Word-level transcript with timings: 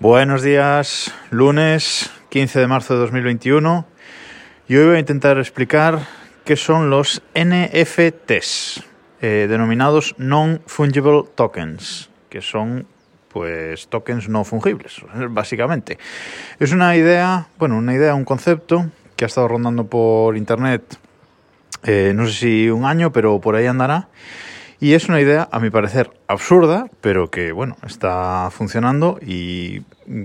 Buenos 0.00 0.42
días, 0.42 1.14
lunes 1.30 2.10
15 2.30 2.58
de 2.58 2.66
marzo 2.66 2.94
de 2.94 3.00
2021 3.00 3.86
y 4.66 4.76
hoy 4.76 4.86
voy 4.86 4.96
a 4.96 4.98
intentar 4.98 5.38
explicar 5.38 6.00
qué 6.44 6.56
son 6.56 6.90
los 6.90 7.22
NFTs, 7.34 8.82
eh, 9.22 9.46
denominados 9.48 10.16
Non-Fungible 10.18 11.22
Tokens, 11.36 12.10
que 12.28 12.42
son 12.42 12.88
pues 13.28 13.86
tokens 13.86 14.28
no 14.28 14.42
fungibles, 14.44 15.00
básicamente. 15.30 15.96
Es 16.58 16.72
una 16.72 16.96
idea, 16.96 17.46
bueno, 17.56 17.78
una 17.78 17.94
idea, 17.94 18.16
un 18.16 18.24
concepto 18.24 18.90
que 19.14 19.24
ha 19.24 19.28
estado 19.28 19.46
rondando 19.46 19.86
por 19.86 20.36
internet, 20.36 20.98
eh, 21.84 22.12
no 22.14 22.26
sé 22.26 22.32
si 22.32 22.68
un 22.68 22.84
año, 22.84 23.12
pero 23.12 23.40
por 23.40 23.54
ahí 23.54 23.66
andará 23.66 24.08
y 24.84 24.92
es 24.92 25.08
una 25.08 25.18
idea, 25.18 25.48
a 25.50 25.60
mi 25.60 25.70
parecer, 25.70 26.10
absurda, 26.28 26.88
pero 27.00 27.30
que, 27.30 27.52
bueno, 27.52 27.78
está 27.86 28.50
funcionando 28.50 29.18
y 29.18 29.80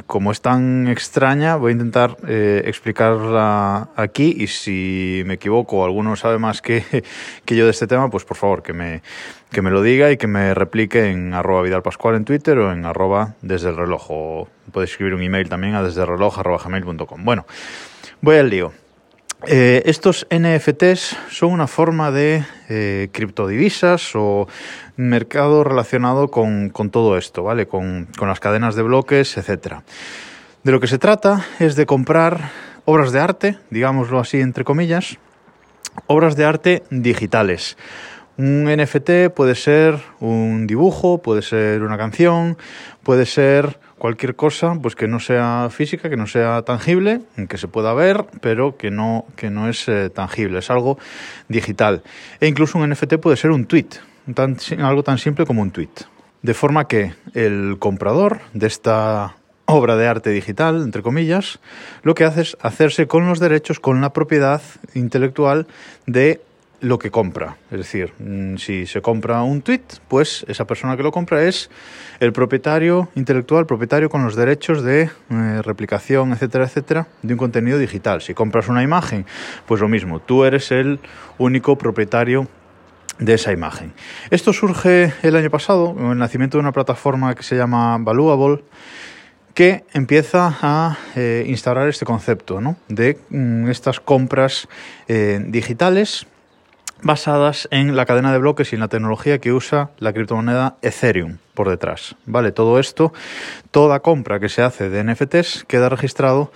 como 0.06 0.34
es 0.34 0.42
tan 0.42 0.90
extraña, 0.90 1.56
voy 1.56 1.70
a 1.70 1.72
intentar 1.72 2.18
eh, 2.28 2.64
explicarla 2.66 3.88
aquí 3.96 4.36
y 4.38 4.48
si 4.48 5.24
me 5.26 5.36
equivoco 5.36 5.78
o 5.78 5.86
alguno 5.86 6.18
sabe 6.18 6.40
más 6.40 6.62
que, 6.62 6.84
que, 7.46 7.56
yo 7.56 7.64
de 7.64 7.72
este 7.72 7.88
tema, 7.88 8.10
pues 8.10 8.26
por 8.26 8.36
favor, 8.36 8.62
que 8.62 8.74
me, 8.74 9.02
que 9.50 9.62
me 9.62 9.72
lo 9.72 9.82
diga 9.82 10.12
y 10.12 10.18
que 10.18 10.28
me 10.28 10.54
replique 10.54 11.10
en 11.10 11.34
arroba 11.34 11.62
vidalpascual 11.62 12.16
en 12.16 12.26
Twitter 12.26 12.58
o 12.58 12.74
en 12.74 12.86
arroba 12.86 13.36
desde 13.42 13.70
el 13.70 13.78
reloj. 13.78 14.08
O 14.10 14.48
podéis 14.74 14.92
escribir 14.92 15.14
un 15.14 15.22
email 15.22 15.48
también 15.48 15.76
a 15.76 15.84
desde 15.84 16.02
el 16.02 16.08
reloj 16.08 16.38
arroba 16.38 16.62
gmail.com. 16.62 17.24
Bueno, 17.24 17.46
voy 18.20 18.36
al 18.36 18.50
lío. 18.50 18.74
Eh, 19.48 19.84
estos 19.86 20.28
NFTs 20.30 21.16
son 21.30 21.54
una 21.54 21.68
forma 21.68 22.12
de 22.12 22.44
eh, 22.68 23.08
criptodivisas 23.14 24.14
o 24.16 24.48
mercado 24.98 25.64
relacionado 25.64 26.30
con, 26.30 26.72
todo 26.92 27.18
esto, 27.18 27.44
¿vale? 27.44 27.66
Con, 27.66 28.08
con, 28.18 28.28
las 28.28 28.42
cadenas 28.42 28.76
de 28.76 28.84
bloques, 28.84 29.38
etcétera. 29.38 29.84
De 30.64 30.74
lo 30.74 30.82
que 30.82 30.88
se 30.88 30.98
trata 30.98 31.46
es 31.60 31.78
de 31.78 31.86
comprar 31.86 32.52
obras 32.84 33.14
de 33.14 33.22
arte, 33.22 33.58
digámoslo 33.70 34.20
así 34.20 34.42
entre 34.42 34.66
comillas, 34.66 35.18
obras 36.08 36.36
de 36.36 36.44
arte 36.44 36.84
digitales. 36.90 37.78
Un 38.38 38.66
NFT 38.66 39.34
puede 39.34 39.56
ser 39.56 40.00
un 40.20 40.68
dibujo, 40.68 41.22
puede 41.22 41.42
ser 41.42 41.82
una 41.84 41.98
canción, 41.98 42.58
puede 43.04 43.26
ser 43.26 43.80
cualquier 44.00 44.36
cosa 44.36 44.74
pues 44.82 44.96
que 44.96 45.08
no 45.08 45.20
sea 45.20 45.70
física, 45.70 46.10
que 46.10 46.18
no 46.18 46.26
sea 46.26 46.64
tangible, 46.64 47.22
que 47.48 47.58
se 47.58 47.68
pueda 47.68 47.94
ver, 47.94 48.26
pero 48.42 48.78
que 48.78 48.90
no, 48.90 49.26
que 49.36 49.52
no 49.52 49.70
es 49.70 49.88
eh, 49.88 50.10
tangible, 50.10 50.60
es 50.60 50.72
algo 50.72 50.98
digital. 51.48 52.02
E 52.40 52.48
incluso 52.48 52.80
un 52.80 52.90
NFT 52.90 53.18
puede 53.18 53.38
ser 53.38 53.52
un 53.52 53.66
tweet, 53.66 53.90
algo 54.80 55.04
tan 55.04 55.18
simple 55.20 55.46
como 55.46 55.62
un 55.62 55.72
tweet. 55.72 55.90
De 56.42 56.54
forma 56.54 56.88
que 56.88 57.14
el 57.34 57.76
comprador 57.80 58.40
de 58.54 58.68
esta 58.68 59.36
obra 59.66 59.96
de 59.96 60.08
arte 60.08 60.32
digital, 60.32 60.82
entre 60.82 61.04
comillas, 61.04 61.60
lo 62.02 62.16
que 62.16 62.24
hace 62.24 62.42
es 62.42 62.58
hacerse 62.62 63.08
con 63.08 63.28
los 63.28 63.40
derechos, 63.40 63.80
con 63.80 64.02
la 64.02 64.14
propiedad 64.14 64.62
intelectual 64.96 65.68
de 66.08 66.42
lo 66.82 67.00
que 67.00 67.12
compra. 67.12 67.58
Es 67.72 67.78
decir, 67.78 68.14
mm, 68.20 68.58
si 68.58 68.86
se 68.86 69.02
compra 69.02 69.44
un 69.44 69.62
tweet, 69.62 69.82
pues 70.08 70.46
esa 70.48 70.66
persona 70.66 70.96
que 70.98 71.04
lo 71.04 71.12
compra 71.12 71.44
es 71.44 71.70
el 72.20 72.32
propietario 72.34 73.10
intelectual, 73.16 73.66
propietario 73.66 74.10
con 74.10 74.24
los 74.24 74.36
derechos 74.36 74.84
de 74.84 75.10
eh, 75.30 75.62
replicación, 75.64 76.32
etcétera, 76.32 76.66
etcétera, 76.66 77.08
de 77.22 77.34
un 77.34 77.38
contenido 77.38 77.78
digital. 77.78 78.22
Si 78.22 78.34
compras 78.34 78.68
una 78.70 78.84
imagen, 78.84 79.26
pues 79.66 79.82
lo 79.82 79.88
mismo, 79.88 80.20
tú 80.20 80.46
eres 80.46 80.72
el 80.72 81.00
único 81.38 81.78
propietario 81.78 82.48
de 83.20 83.34
esa 83.34 83.52
imagen. 83.52 83.94
Esto 84.30 84.54
surge 84.54 85.14
el 85.24 85.36
año 85.36 85.50
pasado, 85.50 85.94
con 85.94 86.12
el 86.12 86.18
nacimiento 86.18 86.58
de 86.58 86.62
una 86.62 86.72
plataforma 86.72 87.36
que 87.36 87.44
se 87.44 87.58
llama 87.58 87.98
Valuable, 88.00 88.64
que 89.54 89.84
empieza 89.94 90.58
a 90.62 90.98
eh, 91.18 91.44
instaurar 91.48 91.90
este 91.90 92.06
concepto 92.06 92.62
¿no? 92.62 92.78
de 92.88 93.18
mm, 93.30 93.70
estas 93.70 94.00
compras 94.00 94.70
eh, 95.10 95.44
digitales 95.48 96.28
basadas 97.02 97.68
en 97.72 97.96
la 97.96 98.06
cadena 98.06 98.32
de 98.32 98.40
bloques 98.40 98.72
y 98.72 98.76
en 98.76 98.82
la 98.82 98.88
tecnología 98.88 99.40
que 99.40 99.54
usa 99.54 99.90
la 100.00 100.14
criptomoneda 100.14 100.76
Ethereum 100.82 101.38
por 101.54 101.70
detrás. 101.70 102.16
Vale, 102.26 102.52
todo 102.52 102.80
esto, 102.80 103.14
toda 103.72 104.00
compra 104.00 104.40
que 104.40 104.50
se 104.50 104.62
hace 104.62 104.90
de 104.90 105.04
NFTs 105.04 105.66
queda 105.68 105.90
registrado 105.90 106.52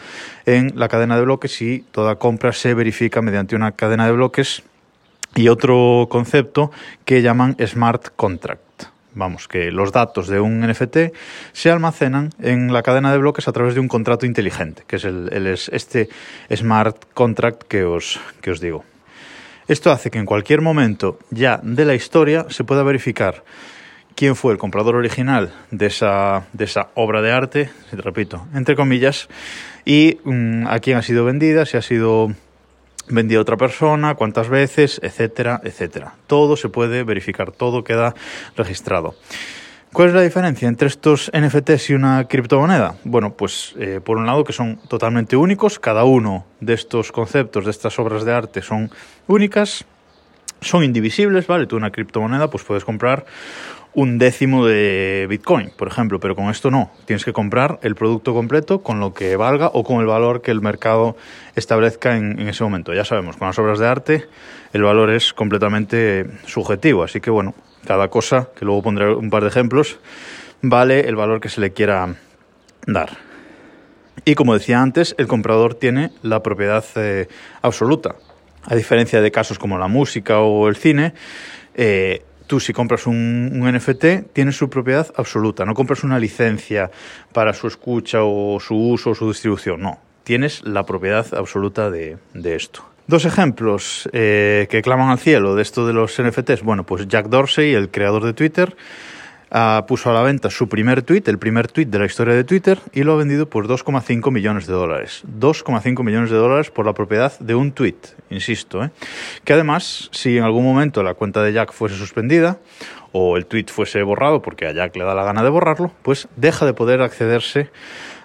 en 0.45 0.73
la 0.75 0.87
cadena 0.87 1.15
de 1.17 1.23
bloques 1.23 1.61
y 1.61 1.79
toda 1.91 2.15
compra 2.15 2.53
se 2.53 2.73
verifica 2.73 3.21
mediante 3.21 3.55
una 3.55 3.73
cadena 3.73 4.05
de 4.05 4.13
bloques 4.13 4.63
y 5.35 5.47
otro 5.47 6.07
concepto 6.09 6.71
que 7.05 7.21
llaman 7.21 7.57
smart 7.65 8.09
contract. 8.15 8.61
Vamos, 9.15 9.47
que 9.47 9.71
los 9.71 9.91
datos 9.91 10.27
de 10.27 10.39
un 10.39 10.61
NFT 10.61 10.97
se 11.51 11.69
almacenan 11.69 12.31
en 12.41 12.73
la 12.73 12.81
cadena 12.81 13.11
de 13.11 13.19
bloques 13.19 13.47
a 13.47 13.51
través 13.51 13.75
de 13.75 13.79
un 13.79 13.87
contrato 13.87 14.25
inteligente, 14.25 14.83
que 14.87 14.95
es, 14.95 15.05
el, 15.05 15.29
este 15.71 16.09
smart 16.51 16.97
contract 17.13 17.63
que 17.63 17.83
os, 17.83 18.19
que 18.41 18.49
os 18.49 18.59
digo. 18.59 18.83
Esto 19.67 19.91
hace 19.91 20.11
que 20.11 20.19
en 20.19 20.25
cualquier 20.25 20.61
momento 20.61 21.19
ya 21.29 21.59
de 21.63 21.85
la 21.85 21.95
historia 21.95 22.45
se 22.49 22.63
pueda 22.63 22.83
verificar 22.83 23.43
quién 24.15 24.35
fue 24.35 24.51
el 24.51 24.57
comprador 24.59 24.95
original 24.95 25.53
de 25.71 25.87
esa, 25.87 26.47
de 26.53 26.65
esa 26.65 26.89
obra 26.95 27.21
de 27.21 27.31
arte, 27.31 27.69
repito, 27.91 28.45
entre 28.53 28.75
comillas, 28.75 29.29
y 29.85 30.19
mm, 30.23 30.67
a 30.67 30.79
quién 30.79 30.97
ha 30.97 31.01
sido 31.01 31.25
vendida, 31.25 31.65
si 31.65 31.77
ha 31.77 31.81
sido 31.81 32.33
vendida 33.07 33.39
a 33.39 33.41
otra 33.41 33.57
persona, 33.57 34.15
cuántas 34.15 34.49
veces, 34.49 34.99
etcétera, 35.03 35.61
etcétera. 35.63 36.15
Todo 36.27 36.55
se 36.55 36.69
puede 36.69 37.03
verificar, 37.03 37.51
todo 37.51 37.83
queda 37.83 38.15
registrado. 38.55 39.15
¿Cuál 39.93 40.07
es 40.07 40.15
la 40.15 40.23
diferencia 40.23 40.67
entre 40.67 40.87
estos 40.87 41.31
NFTs 41.39 41.91
y 41.91 41.93
una 41.93 42.27
criptomoneda? 42.27 42.95
Bueno, 43.03 43.35
pues 43.35 43.75
eh, 43.77 44.01
por 44.03 44.17
un 44.17 44.25
lado 44.25 44.43
que 44.43 44.51
son 44.51 44.77
totalmente 44.87 45.35
únicos, 45.35 45.77
cada 45.77 46.03
uno 46.03 46.47
de 46.61 46.73
estos 46.73 47.11
conceptos, 47.11 47.65
de 47.65 47.69
estas 47.69 47.99
obras 47.99 48.25
de 48.25 48.33
arte 48.33 48.63
son 48.63 48.89
únicas, 49.27 49.85
son 50.61 50.83
indivisibles, 50.83 51.45
¿vale? 51.45 51.67
Tú 51.67 51.75
una 51.75 51.91
criptomoneda 51.91 52.49
pues 52.49 52.63
puedes 52.63 52.83
comprar 52.83 53.27
un 53.95 54.17
décimo 54.17 54.65
de 54.65 55.27
Bitcoin, 55.29 55.71
por 55.75 55.87
ejemplo, 55.87 56.19
pero 56.19 56.35
con 56.35 56.49
esto 56.49 56.71
no. 56.71 56.91
Tienes 57.05 57.25
que 57.25 57.33
comprar 57.33 57.79
el 57.83 57.95
producto 57.95 58.33
completo 58.33 58.81
con 58.81 58.99
lo 58.99 59.13
que 59.13 59.35
valga 59.35 59.69
o 59.73 59.83
con 59.83 60.01
el 60.01 60.07
valor 60.07 60.41
que 60.41 60.51
el 60.51 60.61
mercado 60.61 61.15
establezca 61.55 62.17
en, 62.17 62.39
ese 62.47 62.63
momento. 62.63 62.93
Ya 62.93 63.05
sabemos, 63.05 63.37
con 63.37 63.47
las 63.47 63.59
obras 63.59 63.79
de 63.79 63.87
arte 63.87 64.25
el 64.73 64.81
valor 64.81 65.11
es 65.11 65.33
completamente 65.33 66.25
subjetivo, 66.45 67.03
así 67.03 67.21
que 67.21 67.29
bueno, 67.29 67.53
cada 67.85 68.07
cosa, 68.07 68.49
que 68.57 68.65
luego 68.65 68.81
pondré 68.81 69.13
un 69.13 69.29
par 69.29 69.43
de 69.43 69.49
ejemplos, 69.49 69.99
vale 70.61 71.01
el 71.01 71.15
valor 71.15 71.39
que 71.39 71.49
se 71.49 71.61
le 71.61 71.73
quiera 71.73 72.15
dar. 72.87 73.17
Y 74.25 74.35
como 74.35 74.53
decía 74.53 74.81
antes, 74.81 75.13
el 75.17 75.27
comprador 75.27 75.75
tiene 75.75 76.11
la 76.23 76.41
propiedad 76.41 76.83
eh, 76.95 77.27
absoluta. 77.61 78.15
A 78.63 78.75
diferencia 78.75 79.21
de 79.21 79.31
casos 79.31 79.59
como 79.59 79.77
la 79.77 79.87
música 79.87 80.39
o 80.39 80.69
el 80.69 80.77
cine, 80.77 81.13
eh, 81.75 82.23
tú 82.53 82.59
si 82.59 82.71
compras 82.71 83.07
un, 83.07 83.49
NFT 83.63 84.31
tienes 84.31 84.55
su 84.55 84.69
propiedad 84.69 85.07
absoluta. 85.15 85.65
No 85.65 85.73
compras 85.73 86.03
una 86.03 86.19
licencia 86.19 86.91
para 87.31 87.51
su 87.51 87.65
escucha 87.65 88.19
o 88.21 88.59
su 88.59 88.75
uso 88.75 89.09
o 89.09 89.15
su 89.15 89.27
distribución. 89.27 89.81
No, 89.81 89.97
tienes 90.23 90.63
la 90.63 90.83
propiedad 90.83 91.25
absoluta 91.33 91.89
de, 91.89 92.19
de 92.35 92.55
esto. 92.55 92.85
Dos 93.07 93.25
ejemplos 93.25 94.07
eh, 94.13 94.67
que 94.69 94.83
claman 94.83 95.09
al 95.09 95.17
cielo 95.17 95.55
de 95.55 95.63
esto 95.63 95.87
de 95.87 95.93
los 95.93 96.21
NFTs. 96.21 96.61
Bueno, 96.61 96.83
pues 96.83 97.07
Jack 97.07 97.25
Dorsey, 97.25 97.73
el 97.73 97.89
creador 97.89 98.23
de 98.23 98.33
Twitter, 98.33 98.75
uh, 99.53 99.85
puso 99.85 100.09
a 100.09 100.13
la 100.13 100.21
venta 100.21 100.49
su 100.49 100.67
primer 100.67 101.03
tweet, 101.03 101.23
el 101.27 101.37
primer 101.37 101.67
tweet 101.67 101.85
de 101.85 101.99
la 101.99 102.05
historia 102.05 102.33
de 102.33 102.43
Twitter, 102.43 102.79
y 102.91 103.03
lo 103.03 103.13
ha 103.13 103.15
vendido 103.17 103.49
por 103.49 103.67
2,5 103.67 104.31
millones 104.31 104.67
de 104.67 104.73
dólares. 104.73 105.23
2,5 105.39 106.03
millones 106.03 106.29
de 106.29 106.37
dólares 106.37 106.71
por 106.71 106.85
la 106.85 106.93
propiedad 106.93 107.37
de 107.39 107.55
un 107.55 107.71
tweet, 107.71 107.97
insisto. 108.29 108.83
¿eh? 108.83 108.91
Que 109.43 109.53
además, 109.53 110.09
si 110.11 110.37
en 110.37 110.43
algún 110.43 110.65
momento 110.65 111.03
la 111.03 111.13
cuenta 111.13 111.43
de 111.43 111.53
Jack 111.53 111.71
fuese 111.71 111.95
suspendida 111.95 112.59
o 113.11 113.37
el 113.37 113.45
tweet 113.45 113.67
fuese 113.67 114.01
borrado 114.01 114.41
porque 114.41 114.67
a 114.67 114.71
Jack 114.71 114.95
le 114.95 115.03
da 115.03 115.13
la 115.13 115.23
gana 115.23 115.43
de 115.43 115.49
borrarlo, 115.49 115.91
pues 116.01 116.27
deja 116.35 116.65
de 116.65 116.73
poder 116.73 117.01
accederse 117.01 117.69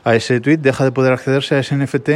a 0.05 0.15
ese 0.15 0.41
tweet, 0.41 0.59
deja 0.59 0.85
de 0.85 0.93
poder 0.93 1.13
accederse 1.13 1.55
a 1.55 1.59
ese 1.59 1.77
NFT 1.77 2.11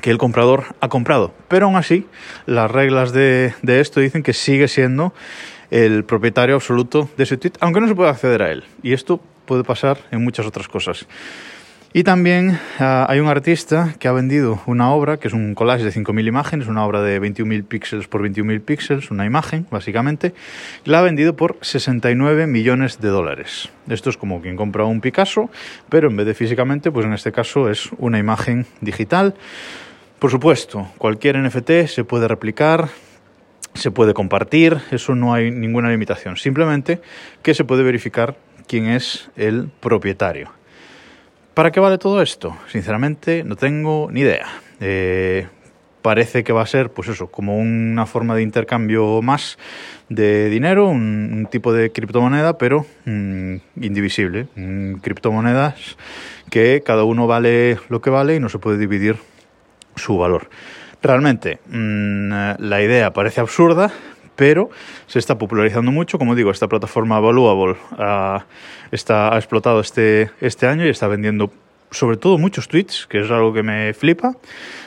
que 0.00 0.10
el 0.10 0.18
comprador 0.18 0.64
ha 0.80 0.88
comprado. 0.88 1.32
Pero 1.48 1.66
aún 1.66 1.76
así, 1.76 2.06
las 2.46 2.70
reglas 2.70 3.12
de, 3.12 3.54
de, 3.62 3.80
esto 3.80 4.00
dicen 4.00 4.22
que 4.22 4.32
sigue 4.32 4.68
siendo 4.68 5.12
el 5.70 6.04
propietario 6.04 6.54
absoluto 6.54 7.08
de 7.16 7.24
ese 7.24 7.36
tweet, 7.36 7.52
aunque 7.60 7.80
no 7.80 7.88
se 7.88 7.94
puede 7.94 8.10
acceder 8.10 8.42
a 8.42 8.50
él. 8.50 8.64
Y 8.82 8.92
esto 8.92 9.20
puede 9.46 9.64
pasar 9.64 9.98
en 10.10 10.22
muchas 10.22 10.46
otras 10.46 10.68
cosas. 10.68 11.06
Y 11.94 12.04
también 12.04 12.50
uh, 12.80 13.06
hay 13.08 13.18
un 13.18 13.28
artista 13.28 13.94
que 13.98 14.08
ha 14.08 14.12
vendido 14.12 14.60
una 14.66 14.92
obra, 14.92 15.16
que 15.16 15.28
es 15.28 15.34
un 15.34 15.54
collage 15.54 15.84
de 15.84 15.90
5.000 15.90 16.28
imágenes, 16.28 16.68
una 16.68 16.84
obra 16.84 17.00
de 17.00 17.18
21.000 17.18 17.64
píxeles 17.64 18.08
por 18.08 18.22
21.000 18.22 18.60
píxeles, 18.60 19.10
una 19.10 19.24
imagen, 19.24 19.66
básicamente, 19.70 20.34
la 20.84 20.98
ha 20.98 21.02
vendido 21.02 21.34
por 21.34 21.56
69 21.62 22.46
millones 22.46 23.00
de 23.00 23.08
dólares. 23.08 23.70
Esto 23.88 24.10
es 24.10 24.18
como 24.18 24.42
quien 24.42 24.56
compra 24.56 24.84
un 24.84 25.00
Picasso, 25.00 25.48
pero 25.88 26.10
en 26.10 26.16
vez 26.18 26.26
de 26.26 26.34
físicamente, 26.34 26.90
pues 26.90 27.06
en 27.06 27.14
este 27.14 27.32
caso 27.32 27.70
es 27.70 27.88
una 27.96 28.18
imagen 28.18 28.66
digital 28.82 29.34
por 30.18 30.32
supuesto, 30.32 30.88
cualquier 30.98 31.40
NFT 31.40 31.86
se 31.86 32.02
puede 32.02 32.26
replicar, 32.26 32.88
se 33.78 33.90
puede 33.90 34.14
compartir, 34.14 34.78
eso 34.90 35.14
no 35.14 35.32
hay 35.32 35.50
ninguna 35.50 35.90
limitación. 35.90 36.36
Simplemente 36.36 37.00
que 37.42 37.54
se 37.54 37.64
puede 37.64 37.82
verificar 37.82 38.36
quién 38.66 38.86
es 38.86 39.30
el 39.36 39.70
propietario. 39.80 40.50
¿Para 41.54 41.72
qué 41.72 41.80
vale 41.80 41.98
todo 41.98 42.22
esto? 42.22 42.56
Sinceramente, 42.70 43.42
no 43.42 43.56
tengo 43.56 44.10
ni 44.12 44.20
idea. 44.20 44.46
Eh, 44.80 45.48
parece 46.02 46.44
que 46.44 46.52
va 46.52 46.62
a 46.62 46.66
ser, 46.66 46.90
pues 46.90 47.08
eso, 47.08 47.28
como 47.28 47.58
una 47.58 48.06
forma 48.06 48.34
de 48.36 48.42
intercambio 48.42 49.22
más 49.22 49.58
de 50.08 50.48
dinero, 50.50 50.88
un, 50.88 51.48
tipo 51.50 51.72
de 51.72 51.90
criptomoneda, 51.90 52.58
pero 52.58 52.86
mm, 53.04 53.56
indivisible. 53.80 54.46
Mm, 54.54 54.94
criptomonedas 54.96 55.96
que 56.50 56.82
cada 56.84 57.04
uno 57.04 57.26
vale 57.26 57.78
lo 57.88 58.00
que 58.00 58.10
vale 58.10 58.36
y 58.36 58.40
no 58.40 58.48
se 58.48 58.58
puede 58.58 58.78
dividir 58.78 59.16
su 59.96 60.16
valor. 60.16 60.48
Realmente, 61.02 61.60
mm, 61.66 62.30
la 62.58 62.82
idea 62.82 63.12
parece 63.12 63.40
absurda, 63.40 63.92
pero 64.34 64.70
se 65.06 65.18
está 65.18 65.38
popularizando 65.38 65.90
mucho. 65.90 66.18
Como 66.18 66.34
digo, 66.34 66.50
esta 66.50 66.68
plataforma 66.68 67.20
Valuable 67.20 67.76
ha, 67.98 68.44
está, 68.90 69.34
ha 69.34 69.36
explotado 69.36 69.80
este, 69.80 70.30
este 70.40 70.66
año 70.66 70.86
y 70.86 70.88
está 70.88 71.08
vendiendo 71.08 71.52
sobre 71.90 72.16
todo 72.16 72.38
muchos 72.38 72.68
tweets, 72.68 73.06
que 73.06 73.20
es 73.20 73.30
algo 73.30 73.52
que 73.52 73.62
me 73.62 73.94
flipa. 73.94 74.34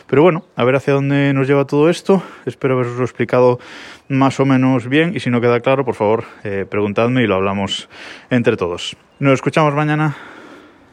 Pero 0.08 0.24
bueno, 0.24 0.44
a 0.56 0.64
ver 0.64 0.76
hacia 0.76 0.94
dónde 0.94 1.34
nos 1.34 1.48
lleva 1.48 1.66
todo 1.66 1.90
esto. 1.90 2.22
Espero 2.46 2.76
haberoslo 2.76 3.04
explicado 3.04 3.60
más 4.08 4.40
o 4.40 4.46
menos 4.46 4.88
bien 4.88 5.14
y 5.16 5.20
si 5.20 5.30
no 5.30 5.42
queda 5.42 5.60
claro, 5.62 5.86
por 5.86 5.96
favor, 5.96 6.26
eh, 6.44 6.66
preguntadme 6.70 7.24
y 7.24 7.28
lo 7.28 7.36
hablamos 7.36 7.90
entre 8.30 8.58
todos. 8.58 8.96
Nos 9.20 9.34
escuchamos 9.34 9.74
mañana. 9.74 10.16